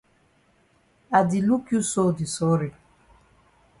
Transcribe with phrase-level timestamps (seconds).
[1.19, 2.69] I di look you so di sorry.